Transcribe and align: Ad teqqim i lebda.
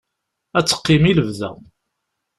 Ad 0.57 0.65
teqqim 0.65 1.03
i 1.11 1.13
lebda. 1.17 1.51